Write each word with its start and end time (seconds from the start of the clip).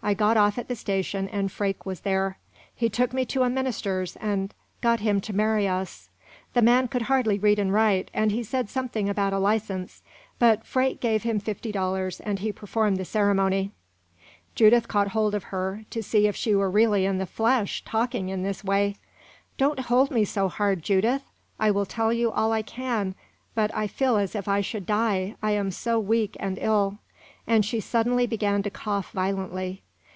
I 0.00 0.14
got 0.14 0.36
off 0.36 0.58
at 0.58 0.68
the 0.68 0.76
station 0.76 1.28
and 1.28 1.50
Freke 1.50 1.84
was 1.84 2.00
there. 2.00 2.38
He 2.72 2.88
took 2.88 3.12
me 3.12 3.24
to 3.26 3.42
a 3.42 3.50
minister's 3.50 4.14
and 4.18 4.54
got 4.80 5.00
him 5.00 5.20
to 5.22 5.32
marry 5.32 5.66
us. 5.66 6.08
The 6.54 6.62
man 6.62 6.86
could 6.86 7.02
hardly 7.02 7.36
read 7.36 7.58
and 7.58 7.72
write, 7.72 8.08
and 8.14 8.30
he 8.30 8.44
said 8.44 8.70
something 8.70 9.08
about 9.08 9.32
a 9.32 9.40
license; 9.40 10.02
but 10.38 10.64
Freke 10.64 11.00
gave 11.00 11.24
him 11.24 11.40
fifty 11.40 11.72
dollars, 11.72 12.20
and 12.20 12.38
he 12.38 12.52
performed 12.52 12.96
the 12.96 13.04
ceremony." 13.04 13.72
Judith 14.54 14.86
caught 14.86 15.08
hold 15.08 15.34
of 15.34 15.42
her, 15.50 15.84
to 15.90 16.00
see 16.00 16.28
if 16.28 16.36
she 16.36 16.54
were 16.54 16.70
really 16.70 17.04
in 17.04 17.18
the 17.18 17.26
flesh, 17.26 17.82
talking 17.84 18.28
in 18.28 18.44
this 18.44 18.62
way. 18.62 18.94
"Don't 19.58 19.80
hold 19.80 20.12
me 20.12 20.24
so 20.24 20.48
hard, 20.48 20.80
Judith. 20.80 21.22
I 21.58 21.72
will 21.72 21.84
tell 21.86 22.12
you 22.12 22.30
all 22.30 22.52
I 22.52 22.62
can; 22.62 23.16
but 23.56 23.74
I 23.74 23.88
feel 23.88 24.16
as 24.16 24.36
if 24.36 24.46
I 24.46 24.60
should 24.60 24.86
die, 24.86 25.34
I 25.42 25.50
am 25.52 25.72
so 25.72 25.98
weak 25.98 26.36
and 26.38 26.56
ill" 26.60 26.98
and 27.48 27.64
she 27.64 27.80
suddenly 27.80 28.28
began 28.28 28.62
to 28.62 28.70
cough 28.70 29.10
violently. 29.10 29.82